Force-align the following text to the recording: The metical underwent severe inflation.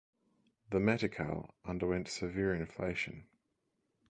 The 0.71 0.79
metical 0.79 1.53
underwent 1.63 2.07
severe 2.07 2.55
inflation. 2.55 3.27